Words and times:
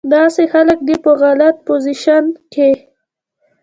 داسې 0.13 0.43
خلک 0.53 0.79
دې 0.87 0.95
پۀ 1.03 1.11
غلط 1.21 1.55
پوزيشن 1.67 2.23
کښې 2.53 2.69